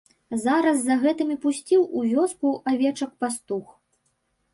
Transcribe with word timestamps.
Зараз 0.43 0.77
за 0.85 0.95
гэтым 1.03 1.33
і 1.35 1.35
пусціў 1.43 1.81
у 1.99 2.05
вёску 2.13 2.55
авечак 2.73 3.11
пастух. 3.25 3.67